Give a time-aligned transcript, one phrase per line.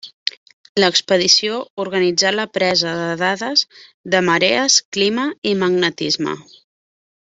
[0.83, 3.65] L'expedició organitzà la presa de dades
[4.15, 6.35] de marees, clima i magnetisme.